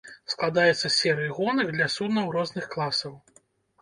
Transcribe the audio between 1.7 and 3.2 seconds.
для суднаў розных класаў.